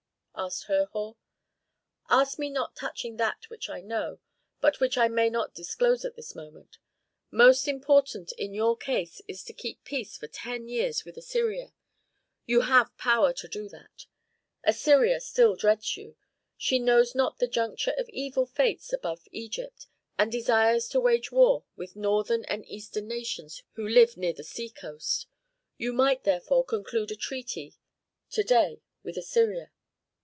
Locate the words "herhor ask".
0.63-2.39